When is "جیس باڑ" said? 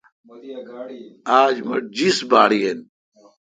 1.95-2.49